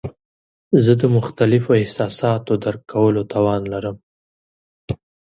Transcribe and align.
زه 0.83 0.91
د 1.01 1.03
مختلفو 1.17 1.71
احساساتو 1.81 2.51
درک 2.63 2.81
کولو 2.93 3.21
توان 3.33 3.61
لرم. 3.73 3.97